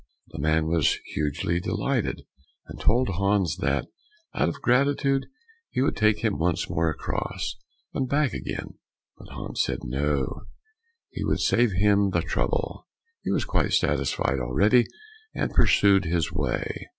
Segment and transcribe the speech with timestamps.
[0.29, 2.25] The man was hugely delighted,
[2.65, 3.85] and told Hans that
[4.33, 5.27] out of gratitude
[5.69, 7.55] he would take him once more across,
[7.93, 8.79] and back again.
[9.19, 10.45] But Hans said no,
[11.11, 12.87] he would save him the trouble,
[13.21, 14.87] he was quite satisfied already,
[15.35, 16.87] and pursued his way.